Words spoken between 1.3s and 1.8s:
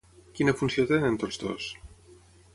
dos?